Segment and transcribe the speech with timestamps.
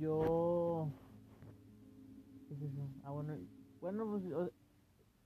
[0.00, 0.88] yo...
[2.48, 2.88] ¿Qué es eso?
[3.04, 3.34] Ah, bueno,
[3.80, 4.50] bueno, pues o-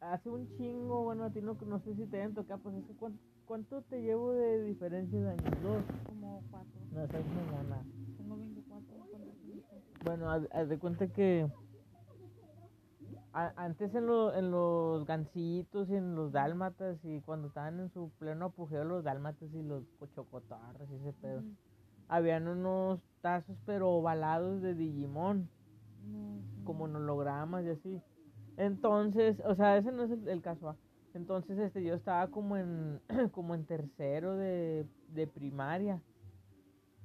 [0.00, 2.84] hace un chingo, bueno, a ti no, no sé si te deben tocar, pues es
[2.86, 5.62] que ¿cuánto, cuánto te llevo de diferencia de años?
[5.62, 5.84] Dos.
[6.06, 6.80] Como cuatro.
[6.90, 7.84] No, seis mañana.
[8.18, 8.86] Tengo 24.
[9.10, 10.04] ¿cuántos tienes tú?
[10.04, 11.48] Bueno, haz, haz de cuenta que
[13.32, 17.90] a- antes en, lo- en los gancitos y en los dálmatas y cuando estaban en
[17.90, 21.42] su pleno apogeo los dálmatas y los chocotarras y ese pedo.
[22.08, 25.50] Habían unos tazos pero ovalados de Digimon,
[26.02, 28.02] No, como en hologramas y así.
[28.56, 30.68] Entonces, o sea, ese no es el, el caso.
[30.70, 30.76] ¿ah?
[31.14, 33.00] Entonces, este, yo estaba como en,
[33.32, 36.02] como en tercero de, de primaria.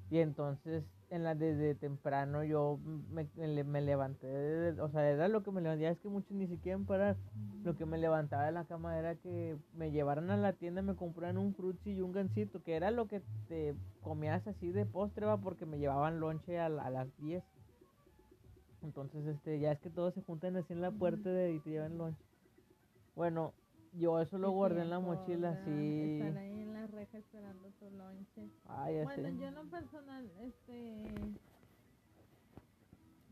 [0.10, 2.80] Y entonces, en la desde temprano yo
[3.12, 6.10] me, me me levanté, de- o sea, era lo que me levantaba, ya es que
[6.10, 7.16] muchos ni siquiera quieren parar.
[7.64, 10.96] Lo que me levantaba de la cama era que me llevaran a la tienda, me
[10.96, 15.26] compraran un frutzi y un gansito, que era lo que te comías así de postre,
[15.26, 17.44] va, porque me llevaban lonche a, la- a las 10.
[18.82, 21.70] Entonces, este, ya es que todos se juntan así en la puerta de, y te
[21.72, 22.24] llevan lonche.
[23.16, 23.54] Bueno,
[23.94, 26.40] yo eso lo guardé en la mochila, ¿verdad?
[27.00, 28.50] Reja esperando tu lonche.
[28.66, 29.38] Ay, ya Bueno, sé.
[29.38, 31.04] yo en lo personal, este...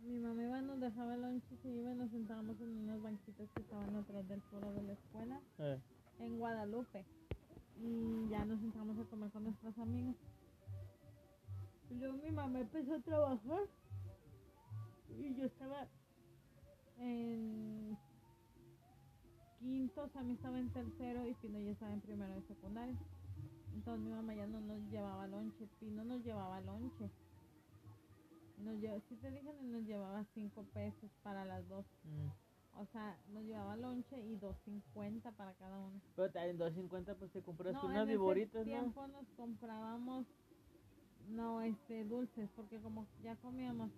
[0.04, 3.50] Mi mamá iba, nos dejaba el lonche, se iba y nos sentábamos en unas banquitas
[3.54, 5.80] que estaban atrás del foro de la escuela, Eh,
[6.20, 7.06] en Guadalupe.
[7.82, 10.16] Y ya nos sentamos a comer con nuestros amigos.
[11.90, 13.64] Y luego mi mamá empezó a trabajar.
[15.10, 15.88] Y yo estaba
[17.00, 17.98] en
[19.60, 22.96] quinto, Sammy estaba en tercero y Pino ya estaba en primero de secundaria.
[23.78, 27.12] Entonces mi mamá ya no nos llevaba lonche, Pino nos llevaba lonche.
[28.58, 31.86] Nos lle- si te dije, nos llevaba cinco pesos para las dos.
[32.04, 32.80] mm.
[32.80, 36.00] O sea, nos llevaba lonche y 2.50 para cada uno.
[36.16, 38.64] Pero también 2.50 pues te compras No, unas en viboritas, ¿no?
[38.64, 40.26] tiempo nos comprábamos,
[41.30, 43.92] no, este, dulces, porque como ya comíamos,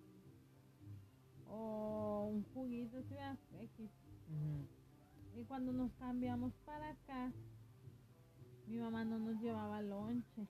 [1.48, 2.98] o un juguito.
[2.98, 3.90] X.
[4.28, 5.40] Ujú.
[5.40, 7.32] Y cuando nos cambiamos para acá,
[8.70, 10.46] mi mamá no nos llevaba lonche,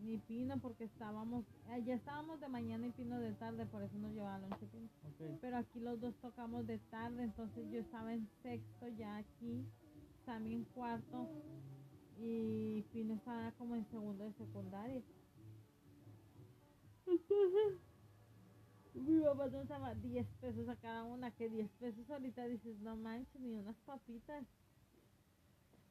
[0.00, 3.96] ni pino, porque estábamos, eh, ya estábamos de mañana y pino de tarde, por eso
[3.98, 4.88] nos llevaba lonche pino.
[5.40, 9.64] Pero aquí los dos tocamos de tarde, entonces yo estaba en sexto ya aquí,
[10.28, 11.28] en cuarto
[12.18, 15.02] y Pino estaba como en segundo de secundaria.
[17.06, 17.78] Entonces,
[18.94, 22.96] mi mamá nos daba 10 pesos a cada una, que 10 pesos ahorita dices, no
[22.96, 24.44] manches, ni unas papitas.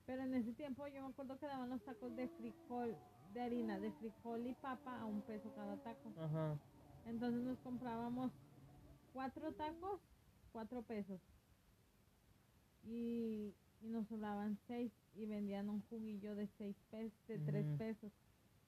[0.05, 2.95] Pero en ese tiempo yo me acuerdo que daban los tacos de frijol,
[3.33, 6.11] de harina, de frijol y papa a un peso cada taco.
[6.17, 6.57] Ajá.
[7.05, 8.31] Entonces nos comprábamos
[9.13, 9.99] cuatro tacos,
[10.51, 11.19] cuatro pesos.
[12.87, 18.11] Y, y nos sobraban seis y vendían un juguillo de seis pesos, de tres pesos.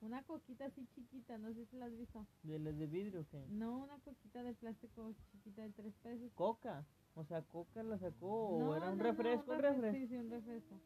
[0.00, 2.24] Una coquita así chiquita, no sé si la has visto.
[2.42, 3.44] ¿De las de vidrio o qué?
[3.50, 6.32] No, una coquita de plástico chiquita de tres pesos.
[6.34, 6.84] Coca.
[7.14, 9.98] O sea, Coca la sacó o era un no, no, refresco, un refres- refresco.
[9.98, 10.80] Sí, sí, un refresco.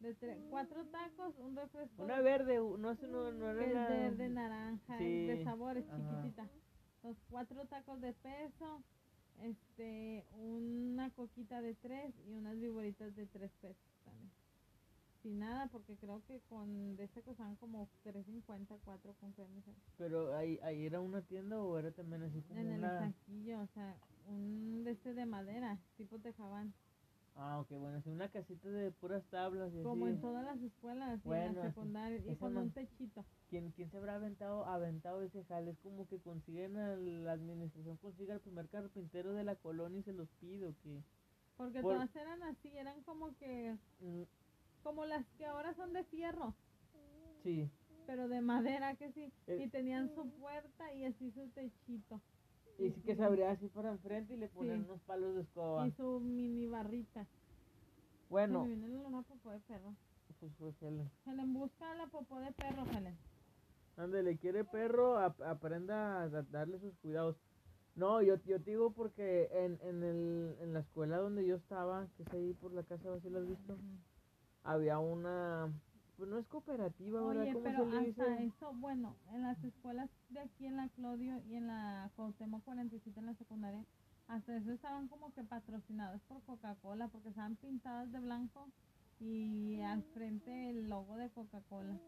[0.00, 2.02] De tre- cuatro tacos, un refresco.
[2.02, 3.88] Una verde, no sé, no, no era es la...
[3.88, 5.96] verde, naranja, es de Sí, sabores, ajá.
[5.96, 6.48] chiquitita.
[7.02, 8.82] Los cuatro tacos de peso,
[9.42, 14.30] este, una coquita de tres y unas viboritas de tres pesos también.
[15.22, 19.50] Sin nada, porque creo que con de este costaban como 3.50, 4 con crema.
[19.98, 22.98] Pero ahí, ahí era una tienda o era también así como En el una...
[23.12, 23.96] saquillo, o sea,
[24.28, 26.72] un de este de madera, tipo tejabán.
[27.38, 30.14] Ah, ok, bueno, sí, una casita de puras tablas y Como así.
[30.14, 33.24] en todas las escuelas, y en Bueno, la secundaria, y con un techito.
[33.50, 35.70] ¿Quién, ¿Quién se habrá aventado, aventado ese jale?
[35.72, 40.02] Es como que consiguen a la administración, consiga al primer carpintero de la colonia y
[40.02, 41.02] se los pido que...
[41.56, 44.22] Porque Por- todas eran así, eran como que, mm,
[44.82, 46.54] como las que ahora son de fierro.
[47.42, 47.70] sí,
[48.06, 49.62] pero de madera que sí, Eh.
[49.64, 52.20] y tenían su puerta y así su techito,
[52.78, 54.84] y sí que se abría así para enfrente y le ponen Sí.
[54.90, 55.86] unos palos de escoba.
[55.86, 57.26] y su mini barrita.
[58.28, 59.94] Bueno, Se viene el olor a popó de perro.
[60.40, 61.10] pues fue Helen.
[61.24, 63.16] Helen, busca la popó de perro, Helen.
[63.96, 67.36] Ándale, quiere perro, ap- aprenda a da- darle sus cuidados.
[67.94, 72.06] No, yo, yo te digo porque en, en, el, en la escuela donde yo estaba,
[72.16, 73.78] que es ahí por la casa, ¿sí lo has visto?
[74.64, 77.42] Había una, pues no es cooperativa, ¿verdad?
[77.42, 80.88] Oye, ¿Cómo pero se le hasta eso, bueno, en las escuelas de aquí en la
[80.90, 83.84] Claudio y en la Cuauhtémoc 47 en la secundaria,
[84.28, 88.66] hasta eso estaban como que patrocinadas por Coca-Cola porque estaban pintadas de blanco
[89.20, 91.98] y al frente el logo de Coca-Cola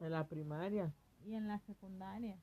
[0.00, 0.92] En la primaria.
[1.24, 2.38] y en la secundaria.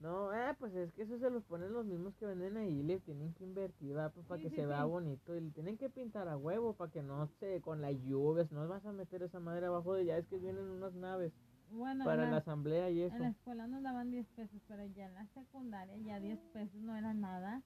[0.00, 3.00] No, eh, pues es que eso se los ponen los mismos que venden ahí, le
[3.00, 3.96] tienen que invertir.
[4.14, 6.74] Pues para Sí, que sí, se vea bonito y le tienen que pintar a huevo
[6.74, 10.04] para que no se, con las lluvias, no vas a meter esa madre abajo de
[10.04, 11.32] ya, es que vienen unas naves.
[11.70, 13.16] Bueno, para la la, asamblea y eso.
[13.16, 16.80] en la escuela nos daban 10 pesos, pero ya en la secundaria ya 10 pesos
[16.80, 17.62] no era nada.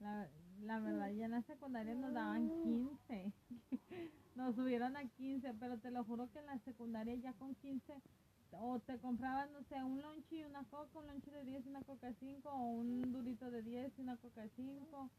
[0.00, 0.28] La,
[0.62, 3.32] la verdad, ya en la secundaria nos daban 15.
[4.36, 8.02] nos subieron a 15, pero te lo juro que en la secundaria ya con 15
[8.60, 11.68] o te compraban, no sé, un lunch y una coca, un lunch de 10 y
[11.68, 15.10] una coca 5, o un durito de 10 y una coca 5,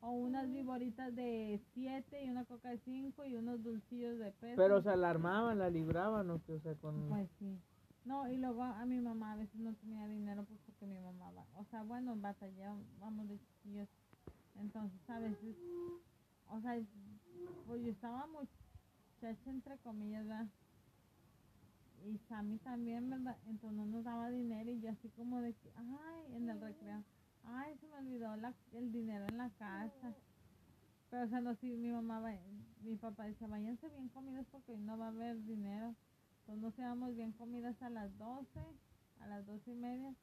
[0.00, 4.56] o unas viboritas de 7 y una coca 5 y unos dulcillos de peso.
[4.56, 6.54] Pero, o sea, la armaban, la libraban, ¿o qué?
[6.54, 7.08] O sea, con...
[7.08, 7.58] Pues sí.
[8.06, 11.32] No, y luego a mi mamá a veces no tenía dinero pues porque mi mamá
[11.32, 12.16] va, o sea, bueno,
[13.00, 13.88] vamos de chiquillos.
[14.54, 15.56] Entonces a veces,
[16.48, 16.80] o sea,
[17.66, 20.46] pues yo estaba muchacha entre comillas, ¿verdad?
[22.04, 23.36] Y Sammy también, ¿verdad?
[23.46, 27.02] Entonces no nos daba dinero y yo así como de que, ay, en el recreo,
[27.44, 30.14] ay, se me olvidó la, el dinero en la casa.
[31.10, 32.32] Pero, o sea, no, si mi mamá, va,
[32.82, 35.94] mi papá dice, váyanse bien comidos porque hoy no va a haber dinero.
[36.40, 38.60] Entonces nos íbamos bien comidas a las 12,
[39.20, 40.14] a las 12 y media.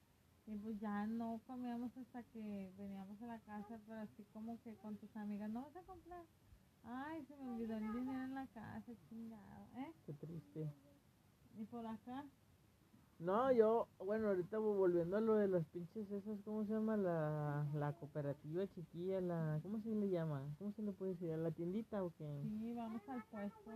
[0.45, 4.75] Y pues ya no comíamos hasta que veníamos a la casa, pero así como que
[4.75, 6.25] con tus amigas, no vas a comprar.
[6.83, 9.93] Ay, se me olvidó el dinero en la casa, chingado, ¿eh?
[10.05, 10.69] Qué triste.
[11.59, 12.23] ¿Y por acá?
[13.19, 16.97] No, yo, bueno, ahorita volviendo a lo de los pinches esos, ¿cómo se llama?
[16.97, 20.41] La, la cooperativa chiquilla, la, ¿cómo se le llama?
[20.59, 21.31] ¿Cómo se le puede decir?
[21.31, 22.41] ¿A la tiendita o qué?
[22.43, 23.71] Sí, vamos al puesto.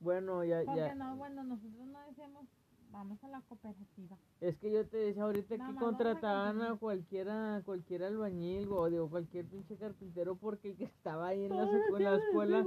[0.00, 0.94] Bueno, ya, Porque ya.
[0.94, 2.44] no, bueno, nosotros no decíamos,
[2.92, 4.16] vamos a la cooperativa.
[4.40, 6.78] Es que yo te decía ahorita que a contrataban a conseguir.
[6.80, 11.62] cualquiera, cualquier albañil o digo cualquier pinche carpintero porque el que estaba ahí en la,
[11.62, 12.64] en la escuela,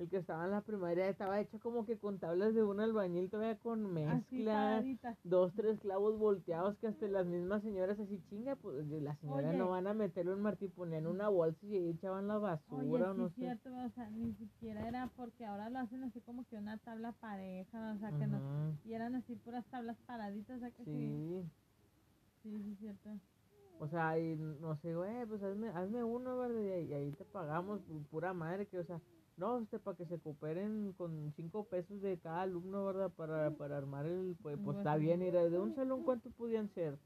[0.00, 3.30] el que estaba en la primaria estaba hecho como que con tablas de un albañil
[3.30, 4.82] todavía con mezcla,
[5.24, 9.58] dos, tres clavos volteados que hasta las mismas señoras así chinga, pues las señoras Oye.
[9.58, 13.10] no van a meterlo en martillo, ponían una bolsa y ahí echaban la basura Oye,
[13.10, 13.36] o no sí, sé.
[13.40, 17.12] cierto, o sea, ni siquiera era porque ahora lo hacen así como que una tabla
[17.12, 20.84] pareja, o sea, que no, Ujú, y eran así puras tablas paraditas, o sea que
[20.86, 21.50] sí, Sí.
[22.42, 23.10] sí, sí, cierto.
[23.78, 26.60] O sea, y no sé, güey, pues hazme, hazme uno, ¿verdad?
[26.60, 29.00] Y ahí, y ahí te pagamos, pu- pura madre, que, o sea,
[29.40, 33.10] no, este, para que se cooperen con cinco pesos de cada alumno, ¿verdad?
[33.10, 36.98] Para, para armar el, pues, pues está bien, y de, un salón, ¿cuánto podían ser?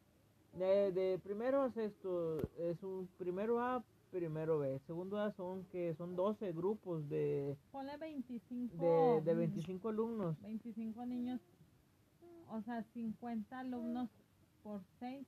[0.52, 5.94] De, de primero a sexto, es un primero A, primero B, segundo A son que
[5.94, 10.42] son 12 grupos de, Ponle 25, de, de mm, 25 alumnos.
[10.42, 11.40] 25 niños,
[12.50, 14.10] o sea, 50 alumnos
[14.64, 15.24] por 6,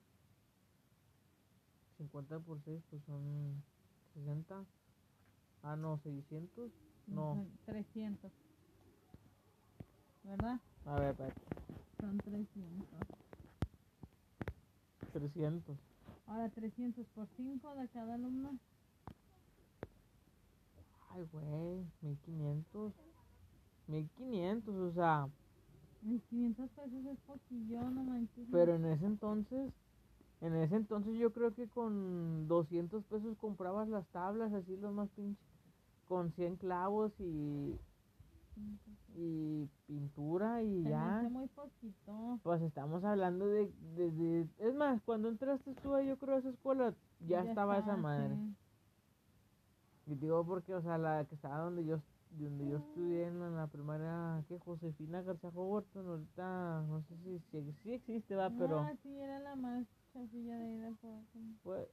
[1.98, 3.62] 50 por 6, pues son
[4.14, 4.64] 60.
[5.62, 6.70] Ah, no, 600.
[7.06, 7.46] No.
[7.64, 8.32] 300,
[10.24, 10.60] ¿verdad?
[10.84, 11.36] A ver, espérate.
[12.00, 13.00] Son 300.
[15.12, 15.76] 300.
[16.26, 18.58] Ahora 300 por 5 de cada alumno.
[21.10, 22.92] Ay, güey, 1500.
[23.86, 25.28] 1500, o sea,
[26.02, 28.46] 1500 pesos es poquillo, no manches.
[28.50, 29.72] pero en ese entonces,
[30.40, 35.08] en ese entonces yo creo que con 200 pesos comprabas las tablas, así los más
[35.10, 35.55] pinches,
[36.08, 37.78] con 100 clavos y,
[39.16, 41.18] y pintura y Se me ya.
[41.18, 42.40] hace muy poquito.
[42.42, 46.38] Pues estamos hablando de, de, de- es más, cuando entraste tú ahí, yo creo a
[46.38, 46.94] esa escuela,
[47.28, 48.36] ya, estaba esa madre.
[48.36, 48.56] sí.
[50.06, 51.98] Y digo porque, o sea, la que estaba donde yo
[52.38, 57.72] donde yo estudié en la, primaria, que Josefina García Hoborton, ahorita no sé si, si,
[57.82, 60.92] si existe, va, pero Ah, sí, era la más chafilla de ahí de
[61.62, 61.88] pues,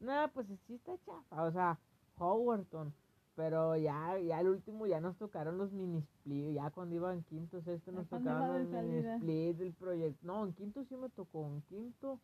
[0.00, 1.78] nada, pues sí está chafa, o sea,
[2.18, 2.92] Howarton,
[3.36, 7.22] pero ya, ya al último ya nos tocaron los mini split, ya cuando iba en
[7.22, 11.46] quinto, sexto nos tocaron los mini split del proyecto, no, en quinto sí me tocó,
[11.46, 12.18] en quinto,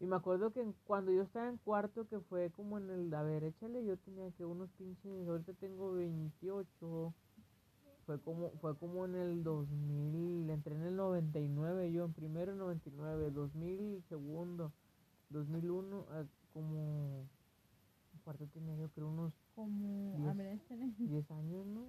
[0.00, 3.14] y me acuerdo que en- cuando yo estaba en cuarto, que fue como en el,
[3.14, 7.14] a ver, échale, yo tenía que unos pinches, ahorita tengo 28,
[8.06, 12.58] fue como, fue como en el 2000, entré en el 99, yo en primero en
[12.58, 14.72] 99, 2000 segundo,
[15.30, 17.24] 2001, ah, como,
[18.24, 20.36] cuarto tenía yo creo unos como, a Diez.
[20.36, 20.92] ver, échale.
[20.98, 21.86] 10 años, ¿no?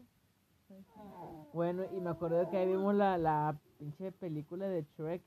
[1.54, 5.22] Bueno, y me acuerdo que ahí vimos la, la pinche película de Shrek.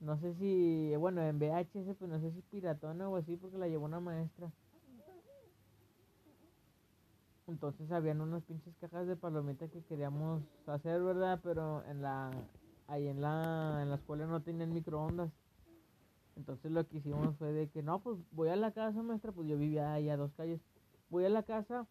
[0.00, 3.68] No sé si, bueno, en VHS, pues no sé si piratona o así, porque la
[3.68, 4.50] llevó una maestra.
[7.46, 11.40] Entonces habían unas pinches cajas de palomitas que queríamos hacer, ¿verdad?
[11.42, 12.30] Pero en la,
[12.88, 15.30] ahí en la, en la escuela no tenían microondas.
[16.36, 19.48] Entonces lo que hicimos fue de que, no, pues voy a la casa, maestra, pues
[19.48, 20.60] yo vivía ahí a dos calles.
[21.10, 21.86] Voy a la casa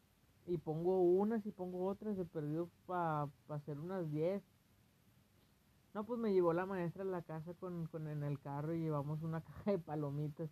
[0.45, 4.43] y pongo unas y pongo otras de perdido para hacer unas 10.
[5.93, 8.81] No, pues me llevó la maestra a la casa con, con en el carro y
[8.81, 10.49] llevamos una caja de palomitas.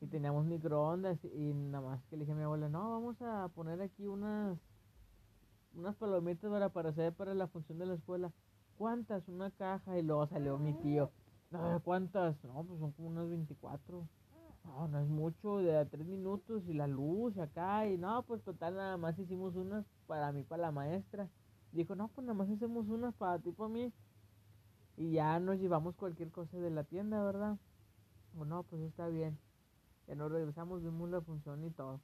[0.00, 3.48] Y teníamos microondas y nada más que le dije a mi abuela, no, vamos a
[3.48, 4.58] poner aquí unas
[5.74, 8.32] unas palomitas para, para hacer para la función de la escuela.
[8.76, 9.26] ¿Cuántas?
[9.28, 11.10] Una caja y luego salió mi tío.
[11.50, 12.42] No, ¿cuántas?
[12.44, 14.06] No, pues son como unas 24.
[14.64, 17.86] No, no es mucho, de a tres minutos y la luz y acá.
[17.86, 21.26] Y no, pues total, nada más hicimos unas para mí, para la maestra.
[21.72, 23.92] Dijo, no, pues nada más hacemos unas para ti, para mí.
[24.96, 27.56] Y ya nos llevamos cualquier cosa de la tienda, ¿verdad?
[28.34, 29.38] Bueno, pues está bien.
[30.06, 32.00] Ya nos regresamos, vimos la función y todo.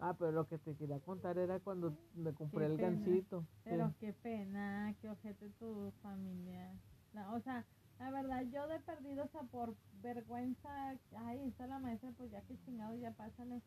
[0.00, 2.90] Ah, pero lo que te quería contar era cuando me compré Qué el pena.
[2.90, 3.44] gancito.
[3.64, 3.94] Pero Sí.
[4.00, 6.72] qué pena, qué ojete tu familia.
[7.12, 7.64] La- o sea,
[8.00, 12.40] la verdad, yo de perdido, o sea, por vergüenza, ay, está la maestra, pues ya
[12.42, 13.60] que chingado, ya pásale.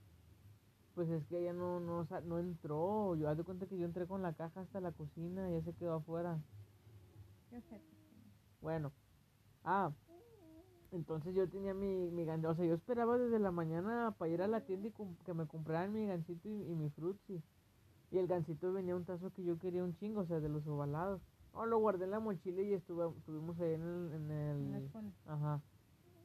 [0.96, 3.16] Pues es que ella no, no, no entró.
[3.16, 5.64] Yo haz de cuenta que yo entré con la caja hasta la cocina y ella
[5.64, 6.38] se quedó afuera.
[7.50, 7.82] Qué ojete.
[8.62, 8.92] Bueno.
[9.64, 9.92] Ah.
[10.92, 14.42] Entonces yo tenía mi, mi gan- O sea, yo esperaba desde la mañana para ir
[14.44, 14.94] a la tienda y
[15.26, 17.42] que me compraran mi gancito y, y mi frutzi.
[18.12, 20.68] Y el gancito venía un tazo que yo quería un chingo, o sea, de los
[20.68, 21.22] ovalados.
[21.54, 24.14] No, lo guardé en la mochila y estuve, estuvimos ahí en el...
[24.14, 25.12] En En el escuela.
[25.26, 25.62] Ajá.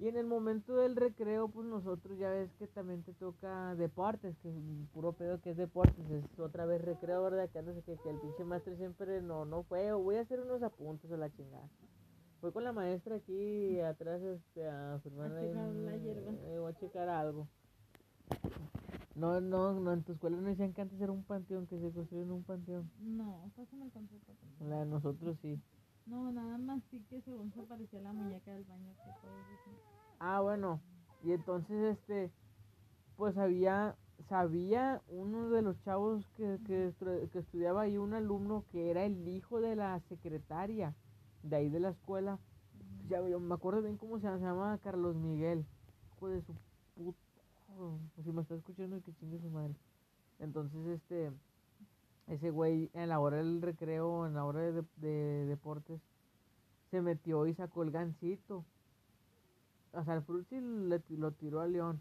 [0.00, 4.36] Y en el momento del recreo, pues nosotros ya ves que también te toca deportes,
[4.38, 7.50] que es un puro pedo que es deportes, es otra vez recreo, ¿verdad?
[7.50, 10.40] Que, andas- que, que el pinche maestro siempre no, no fue, o voy a hacer
[10.40, 11.68] unos apuntes o la chingada.
[12.40, 16.30] Fue con la maestra aquí atrás este, a firmar A ahí la hierba.
[16.44, 17.48] eh, voy a checar algo.
[19.18, 21.90] No, no, no, en tu escuela no decían que antes era un panteón, que se
[21.90, 22.88] construyó en un panteón.
[23.00, 24.32] No, pásame el contrato.
[24.60, 25.60] La de nosotros sí.
[26.06, 29.10] No, nada más sí que según se parecía la muñeca del baño que.
[30.20, 30.80] Ah, bueno.
[31.24, 32.30] Y entonces, este,
[33.16, 33.96] pues había,
[34.28, 36.94] sabía uno de los chavos que, que,
[37.32, 40.94] que estudiaba ahí, un alumno que era el hijo de la secretaria
[41.42, 42.38] de ahí de la escuela.
[43.08, 45.66] Ya, yo me acuerdo bien cómo se llama, se llama Carlos Miguel.
[46.14, 46.54] Hijo de su
[46.94, 47.27] puta.
[48.24, 49.74] Si me está escuchando, que chingue su madre.
[50.40, 51.30] Entonces, este,
[52.28, 56.00] ese güey, en la hora del recreo, en la hora de, de deportes,
[56.90, 58.64] se metió y sacó el gancito.
[59.92, 62.00] O sea, el Fruitsy le ti- lo tiró a León.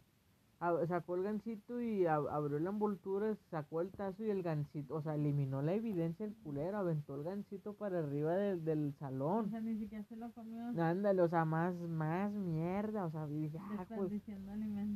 [0.60, 4.96] Sacó el gancito y ab- abrió la envoltura, sacó el tazo y el gancito.
[4.96, 8.98] O sea, eliminó la evidencia el culero, aventó el gancito para arriba del, del O
[8.98, 9.52] salón.
[9.52, 13.06] sea, ni siquiera se lo comió Ándale, o sea, más, más mierda.
[13.06, 14.12] O sea, y dije, ah, pues.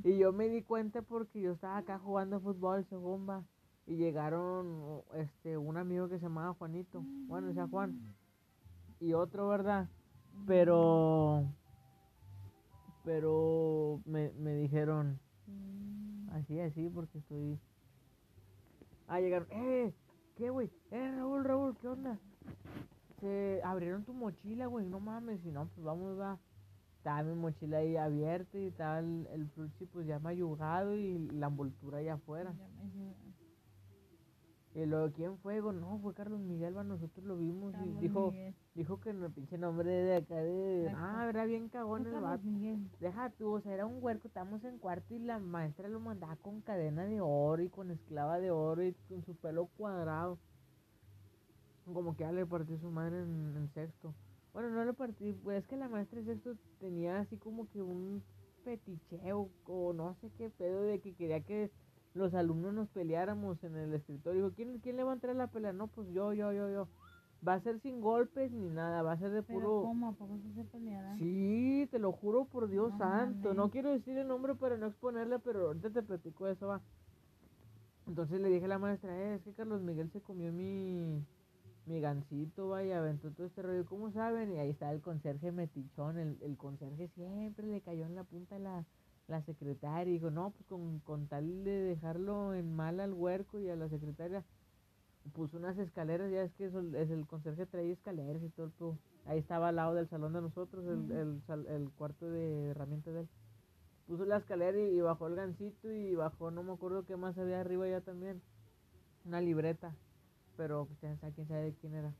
[0.03, 3.43] Y yo me di cuenta porque yo estaba acá jugando fútbol, segunda.
[3.85, 7.03] Y llegaron este un amigo que se llamaba Juanito.
[7.27, 8.15] Bueno, ese Juan.
[8.99, 9.87] Y otro, ¿verdad?
[10.47, 11.45] Pero.
[13.03, 15.19] Pero me, me dijeron.
[15.51, 17.59] Mm, Así, así, porque estoy.
[19.07, 19.47] Ah, llegaron.
[19.51, 19.93] ¡Eh!
[20.37, 20.69] ¿Qué, güey?
[20.91, 21.77] ¡Eh, Raúl, Raúl!
[21.77, 22.17] ¿Qué onda?
[23.19, 24.87] Se abrieron tu mochila, güey.
[24.87, 25.41] No mames.
[25.41, 26.39] Si no, pues vamos, va.
[26.97, 31.47] Estaba mi mochila ahí abierta y estaba el, el frutti, pues ya mayugado y la
[31.47, 32.53] envoltura allá afuera.
[32.53, 33.30] ya me.
[34.73, 35.55] Y luego, ¿quién fue?
[35.55, 37.73] Digo, no, fue Carlos Miguel, va, nosotros lo vimos.
[37.73, 38.55] Carlos y dijo, Miguel.
[38.73, 40.85] dijo que el pinche nombre de acá de.
[40.85, 41.05] Exacto.
[41.05, 42.43] Ah, era bien cagón el vato.
[43.01, 46.37] Deja tú, o sea, era un huerco, estábamos en cuarto y la maestra lo mandaba
[46.37, 50.37] con cadena de oro y con esclava de oro y con su pelo cuadrado.
[51.83, 54.13] Como que ya le partió su madre en, en sexto.
[54.53, 57.81] Bueno, no le partí, pues es que la maestra en sexto tenía así como que
[57.81, 58.23] un
[58.63, 61.71] feticheo o no sé qué pedo de que quería que
[62.13, 64.43] los alumnos nos peleáramos en el escritorio.
[64.43, 65.73] Dijo, ¿quién, ¿quién le va a entrar a la pelea?
[65.73, 66.87] No, pues yo, yo, yo, yo.
[67.47, 69.81] Va a ser sin golpes ni nada, va a ser de Pero puro...
[69.81, 70.09] ¿cómo?
[70.09, 71.17] ¿A poco se peleará?
[71.17, 73.53] Sí, te lo juro por Dios No santo.
[73.53, 76.81] No quiero decir el nombre para no exponerla, pero ahorita te platico eso, va.
[78.05, 81.25] Entonces le dije a la maestra, eh, es que Carlos Miguel se comió mi,
[81.87, 83.85] mi gancito, va, y aventó todo este rollo.
[83.85, 84.53] ¿Cómo saben?
[84.53, 86.19] Y ahí está el conserje metichón.
[86.19, 88.85] El, el conserje siempre le cayó en la punta la,
[89.31, 90.13] la secretaria.
[90.13, 93.89] Dijo, no, pues con, con tal de dejarlo en mal al huerco y a la
[93.89, 94.43] secretaria,
[95.33, 98.71] puso unas escaleras, ya es que eso, es el conserje traía escaleras y todo el
[98.73, 98.97] pedo.
[99.25, 103.13] Ahí estaba al lado del salón de nosotros, el, el, sal- el cuarto de herramientas
[103.13, 103.27] de él.
[104.07, 107.37] Puso la escalera y, y bajó el gancito y bajó, no me acuerdo qué más
[107.37, 108.41] había arriba ya también.
[109.25, 109.93] Una libreta,
[110.57, 112.11] pero pues, quién sabe, quién sabe de quién era.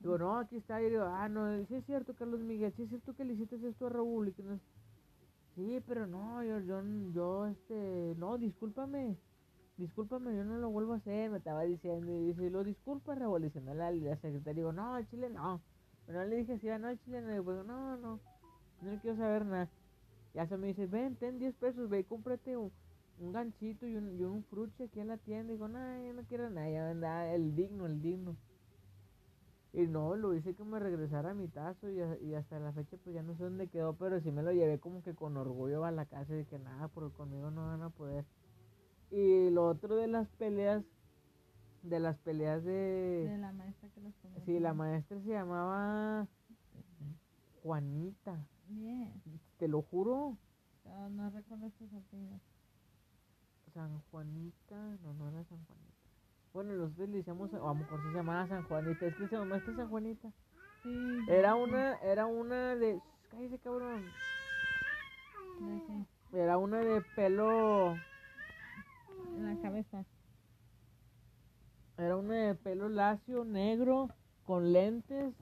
[0.00, 0.80] Digo, no, aquí está.
[0.82, 3.56] Y digo, ah, no, sí es cierto, Carlos Miguel, sí es cierto que le hiciste
[3.66, 4.60] esto a Raúl y que no es-
[5.56, 6.82] Sí, pero no, yo, yo,
[7.14, 9.16] yo, este, no, discúlpame,
[9.78, 13.38] discúlpame, yo no lo vuelvo a hacer, me estaba diciendo, y dice, lo disculpa, no,
[13.38, 15.62] la, la secretaria, digo, no, chile no,
[16.04, 18.20] pero no le dije así, ah, no, chile no, digo, no, no,
[18.82, 19.70] no le quiero saber nada,
[20.34, 22.70] ya se me dice, ven, ten 10 pesos, ve, cómprate un,
[23.18, 26.22] un ganchito y un, y un fruche aquí en la tienda, digo, no, yo no
[26.24, 28.36] quiero nada, ya el digno, el digno,
[29.76, 32.72] y no, lo hice que me regresara a mi tazo y, a- y hasta la
[32.72, 35.36] fecha pues ya no sé dónde quedó, pero sí me lo llevé como que con
[35.36, 38.24] orgullo a la casa de que nada, porque conmigo no van a poder.
[39.10, 40.82] Y lo otro de las peleas,
[41.82, 43.28] de las peleas de...
[43.28, 44.40] De la maestra que los tomó.
[44.46, 46.26] Sí, la maestra se llamaba
[47.62, 49.12] Juanita, Bien.
[49.58, 50.38] te lo juro.
[51.10, 52.40] No recuerdo sus apellidos.
[53.74, 55.95] San Juanita, no, no era San Juanita.
[56.56, 59.28] Bueno, nosotros le decíamos, o a lo mejor sí se llamaba San Juanita, es que
[59.28, 60.32] se llama San Juanita.
[60.82, 61.18] Sí.
[61.28, 62.98] Era una, era una de,
[63.30, 64.06] cállese cabrón,
[66.32, 67.94] era una de pelo,
[69.36, 70.06] En la cabeza.
[71.98, 74.08] era una de pelo lacio, negro,
[74.46, 75.34] con lentes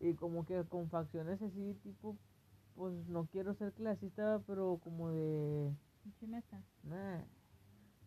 [0.00, 2.16] y como que con facciones así, tipo,
[2.76, 5.70] pues no quiero ser clasista, pero como de,
[6.18, 6.62] Chimeta.
[6.82, 7.20] nah.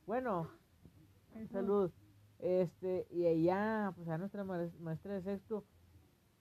[0.07, 0.49] Bueno.
[1.51, 1.91] Salud.
[2.39, 5.63] Este, y ella, pues era nuestra ma- maestra de sexto,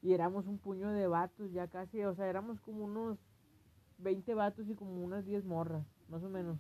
[0.03, 3.19] y éramos un puño de vatos ya casi, o sea, éramos como unos
[3.99, 6.59] 20 vatos y como unas 10 morras, más o menos.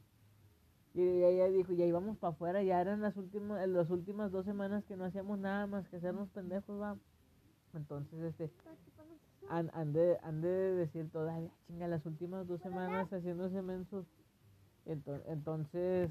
[0.94, 4.82] Y ella dijo, ya íbamos para afuera, ya eran las últimas, las últimas dos semanas
[4.86, 6.96] que no hacíamos nada más que hacernos pendejos, va.
[7.74, 8.50] Entonces, este,
[9.50, 14.06] han, han de, han de decir todavía, chinga, las últimas dos semanas haciéndose mensos.
[14.86, 16.10] Ento- entonces,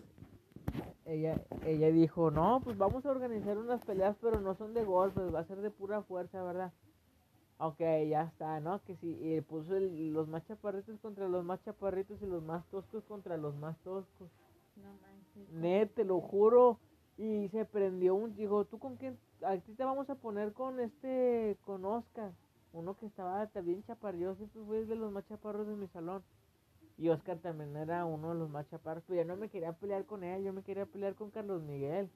[1.05, 5.33] ella, ella dijo, no, pues vamos a organizar unas peleas, pero no son de golpes,
[5.33, 6.71] va a ser de pura fuerza, ¿verdad?
[7.57, 8.83] Ok, ya está, ¿no?
[8.83, 12.65] Que sí, y puso el- los más chaparritos contra los más chaparritos y los más
[12.67, 14.29] toscos contra los más toscos.
[14.75, 15.49] No manches.
[15.53, 16.79] Net, te lo juro.
[17.17, 19.17] Y se prendió un, dijo, ¿tú con quién?
[19.41, 22.33] A ti te vamos a poner con este, con Oscar.
[22.73, 26.23] Uno que estaba también chaparro, siempre fui de los más chaparros de mi salón.
[26.97, 30.05] Y Oscar también era uno de los más chaparros, pero yo no me quería pelear
[30.05, 32.09] con él, yo me quería pelear con Carlos Miguel.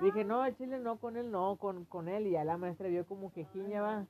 [0.00, 2.26] Dije, no, el chile no, con él no, con, con él.
[2.26, 4.06] Y ya la maestra vio como que ya va.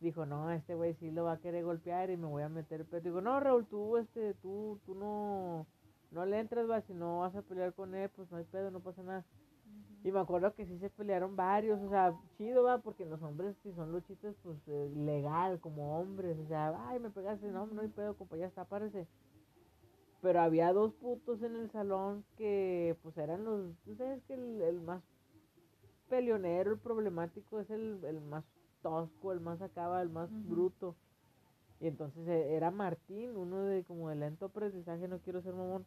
[0.00, 2.86] Dijo, no, este güey sí lo va a querer golpear y me voy a meter.
[2.86, 5.66] Pero digo, no, Raúl, tú, este, tú, tú no,
[6.10, 8.70] no le entras, va, si no vas a pelear con él, pues no hay pedo,
[8.70, 9.24] no pasa nada.
[10.04, 13.56] Y me acuerdo que sí se pelearon varios, o sea, chido, va, porque los hombres,
[13.64, 17.80] si son luchitas, pues eh, legal, como hombres, o sea, ay, me pegaste, no, no
[17.80, 19.08] hay pedo, compa, ya está, párese.
[20.22, 24.62] Pero había dos putos en el salón que, pues eran los, tú sabes que el,
[24.62, 25.02] el más
[26.08, 28.44] peleonero, el problemático, es el, el más
[28.82, 30.94] tosco, el más acaba, el más bruto.
[31.80, 35.84] Y entonces eh, era Martín, uno de como de lento aprendizaje, no quiero ser mamón.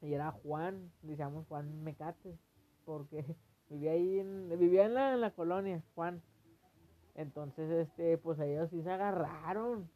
[0.00, 2.38] Y era Juan, decíamos Juan Mecate,
[2.86, 3.24] porque
[3.68, 6.22] vivía ahí en, vivía en la, en la colonia, Juan.
[7.14, 9.90] Entonces, este, pues ellos sí se agarraron.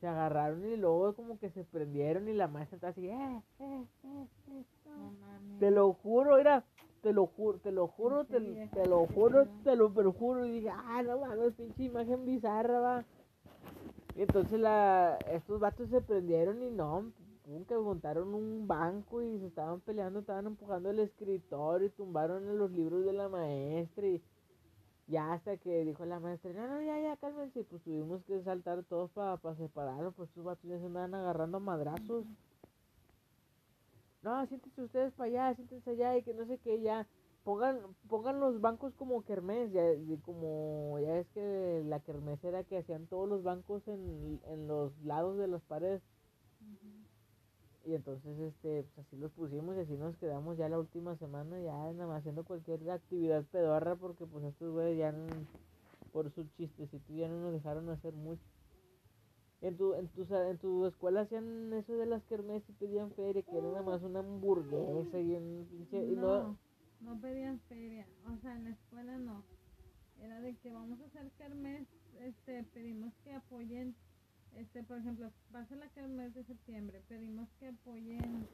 [0.00, 3.86] Se agarraron y luego como que se prendieron y la maestra está así, eh, eh,
[4.04, 4.64] eh, eh.
[4.84, 5.58] No.
[5.58, 6.64] Te lo juro, era,
[7.00, 10.44] te lo juro, te lo juro, te, te lo juro, te lo, te lo juro.
[10.44, 13.04] Y dije, ah, no mames, pinche imagen bizarra, va.
[14.16, 17.12] Y entonces la, estos vatos se prendieron y no,
[17.44, 22.70] que montaron un banco y se estaban peleando, estaban empujando el escritorio y tumbaron los
[22.70, 24.22] libros de la maestra y
[25.06, 28.82] ya hasta que dijo la maestra, no, no, ya, ya, cálmense, pues tuvimos que saltar
[28.84, 32.24] todos para separarlos, pues estos vatos ya se andaban agarrando madrazos.
[34.22, 37.06] No, siéntense ustedes para allá, siéntense allá y que no sé qué, ya.
[37.44, 37.78] Pongan,
[38.08, 39.82] pongan los bancos como kermés, ya,
[40.22, 44.96] como ya es que la kermés era que hacían todos los bancos en, en los
[45.04, 46.00] lados de las paredes.
[47.86, 51.60] Y entonces, este, pues así los pusimos y así nos quedamos ya la última semana,
[51.60, 55.26] ya nada más haciendo cualquier actividad pedorra, porque pues estos güeyes ya, no-
[56.12, 58.42] por su chistecito, ya no nos dejaron hacer mucho.
[59.60, 63.42] En tu, en tu, en tu escuela hacían eso de las kermés y pedían feria,
[63.42, 66.06] que era nada más una hamburguesa y un pinche...
[66.06, 66.58] y no- No,
[67.00, 68.06] no pedían feria.
[68.26, 69.42] O sea, en la escuela no.
[70.22, 71.86] Era de que vamos a hacer kermés,
[72.20, 73.94] este, pedimos que apoyen,
[74.56, 78.46] este, por ejemplo, va a ser la kermés de septiembre, pedimos que apoyen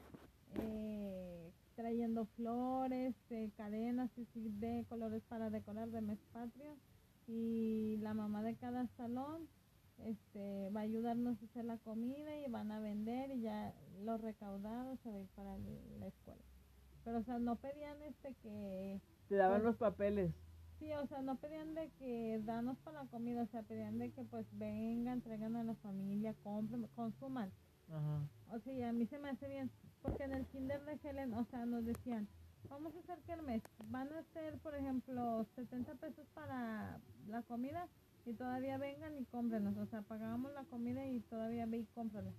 [0.52, 6.76] eh, trayendo flores, eh, cadenas de colores para decorar de mes patrio
[7.26, 9.48] y la mamá de cada salón
[9.98, 14.16] este va a ayudarnos a hacer la comida y van a vender y ya lo
[14.16, 16.40] recaudado se va a ir para el- la escuela.
[17.04, 20.32] Pero o sea, no pedían este que te daban pues- los papeles.
[20.80, 24.10] Sí, o sea, no pedían de que danos para la comida, o sea, pedían de
[24.12, 27.52] que pues vengan, traigan a la familia, compren, consuman.
[27.88, 28.28] Ajá.
[28.50, 29.70] O sea, y a mí se me hace bien,
[30.02, 32.26] porque en el kinder de Helen, o sea, nos decían,
[32.68, 37.86] vamos a hacer kermés, van a ser, por ejemplo, 70 pesos para la comida
[38.24, 42.32] y todavía vengan y cómprenos, o sea, pagábamos la comida y todavía ve y cómprala,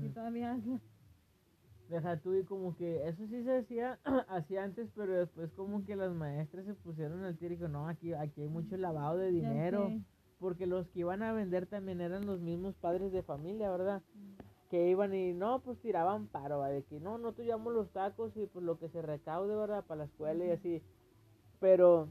[0.00, 0.12] y Mm.
[0.14, 0.80] todavía hazla.
[1.88, 5.96] Deja tú y como que eso sí se hacía así antes, pero después como que
[5.96, 9.30] las maestras se pusieron al tiro y dijo, no, aquí, aquí hay mucho lavado de
[9.30, 9.92] dinero.
[10.40, 14.02] Porque los que iban a vender también eran los mismos padres de familia, ¿verdad?
[14.74, 16.68] que iban y no, pues tiraban paro, ¿va?
[16.68, 19.84] de que no, no llevamos los tacos y pues lo que se recaude, ¿verdad?
[19.84, 20.82] Para la escuela y así.
[21.60, 22.08] Pero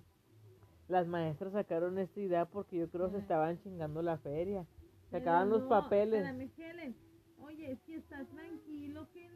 [0.88, 4.66] las maestras sacaron esta idea porque yo creo que se estaban chingando la feria.
[5.12, 6.96] Sacaban Pero los no, papeles Espérame, Helen.
[7.42, 9.33] Oye, si estás tranquilo, Helen.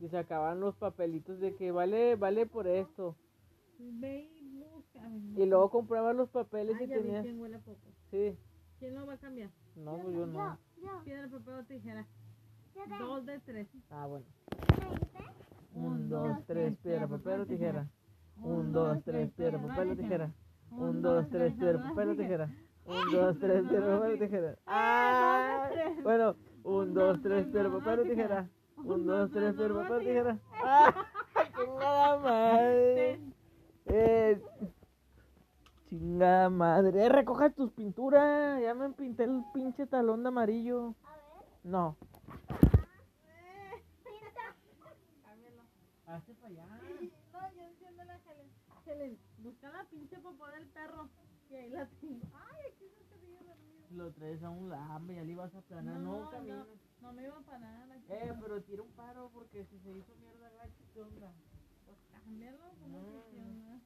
[0.00, 3.16] Y sacaban los papelitos de que vale, vale por esto.
[3.78, 5.00] Ve y busca.
[5.36, 7.22] Y luego compraban los papeles Ah, y ya vi tenías...
[7.22, 7.80] quién huele a poco.
[8.10, 8.36] Sí,
[8.78, 9.50] ¿Quién lo va a cambiar?
[9.76, 10.58] no, pues yo no.
[10.82, 12.06] Yo, Piedra, papel o tijera.
[12.98, 13.68] Dos de tres.
[13.90, 14.24] Ah, bueno.
[15.74, 17.86] Un, dos, tres, piedra, papel o tijera.
[18.42, 20.32] Un, dos, tres, piedra, papel o tijera.
[20.70, 22.50] Un, dos, tres, piedra, papel o tijera.
[22.86, 24.58] Un, dos, tres, piedra, papel o tijera.
[24.66, 25.68] ¡Ah!
[26.02, 28.48] Bueno, un, dos, tres, piedra, papel o tijera.
[28.84, 30.38] Un, dos, tres, piedra, papel o tijera.
[30.64, 30.94] ¡Ah!
[31.56, 33.20] ¡Chingada madre!
[33.86, 34.42] Eh,
[35.88, 37.04] chingada madre.
[37.04, 38.60] Eh, recoja tus pinturas.
[38.62, 40.94] Ya me pinté el pinche talón de amarillo.
[41.04, 41.24] A ver.
[41.64, 41.96] No.
[44.04, 44.56] Pinta.
[45.24, 45.62] Cámbialo.
[46.06, 46.66] Hazte para allá.
[47.32, 48.20] No, yo entiendo la
[49.38, 51.08] busca la pinche popó del perro.
[51.50, 52.26] Y ahí la tengo.
[52.34, 53.86] Ay, aquí se te dormido.
[53.90, 55.98] Lo traes a un lado, ya le ibas a planar.
[55.98, 56.56] No, no, camines.
[56.56, 58.12] no me iba a parar aquí.
[58.12, 61.32] Eh, pero tira un paro porque si se hizo mierda gacho, ¿qué onda?
[61.86, 63.80] Pues cámbialo, ¿cómo No, funciona?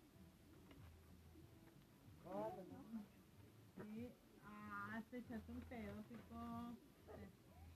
[3.77, 4.09] Sí.
[4.45, 6.37] Ah, te echaste un pedo, tipo.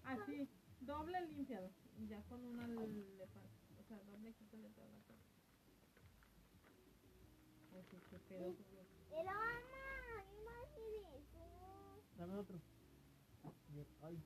[0.05, 0.49] Así,
[0.81, 1.71] doble limpiado.
[1.99, 2.77] Y ya con una le.
[2.77, 5.23] O sea, doble quítale toda la cosa.
[7.75, 8.55] Ay, sí, qué pedo.
[9.11, 11.39] Pero mamá, imagínese.
[11.61, 12.17] no.
[12.17, 12.61] Dame otro.
[14.03, 14.19] Ay.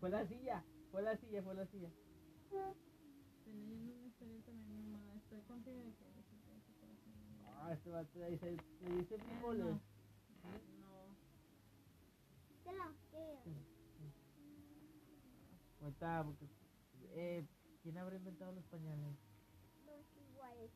[0.00, 1.88] Fue la silla, fue la silla, fue la silla.
[3.38, 5.14] Estoy leyendo una historia también, mi mamá.
[5.16, 7.14] Estoy contigo de que necesito ese corazón.
[7.62, 9.66] Ah, este vato ahí se, se dice frijoles.
[9.66, 9.80] No.
[12.64, 13.40] Te lo quiero.
[15.82, 16.46] Ahorita, porque.
[17.18, 17.46] Eh,
[17.82, 19.14] ¿quién habrá inventado los pañales?
[19.86, 20.70] Dos iguales.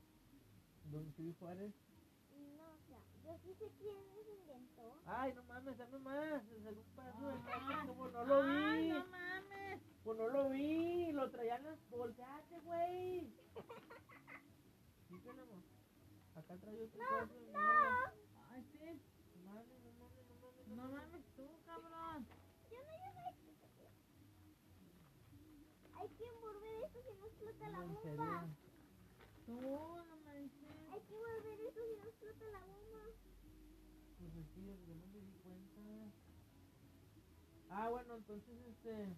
[0.90, 1.72] ¿Don Chuy Juárez?
[2.56, 4.94] No, o sea, yo sí sé quién los inventó.
[5.06, 6.42] Ay, no mames, dame más.
[6.64, 7.44] Salió un pedazo del Ah.
[7.68, 8.88] cacho, como no lo Ay, vi.
[8.90, 9.80] no mames.
[10.04, 10.50] Pues no lo
[11.58, 13.32] las bolsas, güey.
[15.08, 15.64] ¿Sí tenemos?
[16.36, 18.14] Acá trae otro pedazo de mierda.
[18.50, 19.02] Ay, sí.
[19.34, 21.02] No mames, no mames, no mames, no No mames.
[21.10, 22.26] mames tú, cabrón.
[22.70, 23.20] Yo no, yo no.
[26.00, 28.02] Hay que envolver esto si no explota la No, bomba.
[28.02, 28.56] serio.
[29.46, 30.90] Tú, no manches.
[30.92, 33.02] Hay que envolver esto si no explota la bomba.
[34.18, 35.80] Pues es que yo no me di cuenta.
[37.70, 39.08] Ah, bueno, entonces este.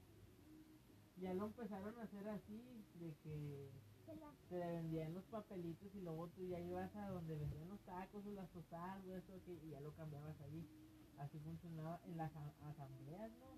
[1.22, 2.60] Ya lo empezaron a hacer así,
[2.98, 3.70] de que
[4.48, 8.26] Se te vendían los papelitos y luego tú ya ibas a donde vendían los tacos
[8.26, 10.66] o las tostadas o eso, que, y ya lo cambiabas allí.
[11.18, 13.52] Así funcionaba en las asambleas, ¿no?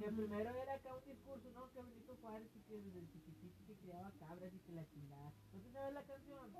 [0.00, 1.70] Que primero era acá un discurso, ¿no?
[1.70, 5.32] Que Benito Juárez y que desde chiquitito que criaba cabras y que la chingada.
[5.52, 6.50] ¿No te sabes la canción?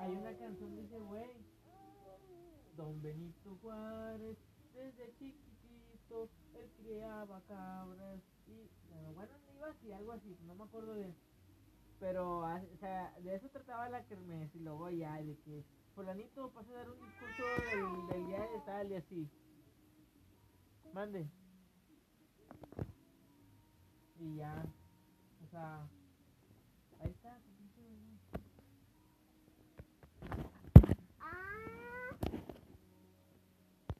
[0.00, 1.30] Hay una canción de ese güey.
[2.76, 4.38] Don Benito Juárez,
[4.72, 8.70] desde chiquitito, él criaba cabras y...
[8.88, 9.34] Bueno, bueno,
[9.70, 11.14] así, algo así, no me acuerdo bien.
[11.98, 16.50] Pero, ah, o sea, de eso trataba la kermés y luego ya, de que fulanito
[16.50, 19.30] pasa a dar un discurso del, del día de tal y así.
[20.92, 21.30] Mande.
[24.18, 24.64] Y ya,
[25.44, 25.88] o sea,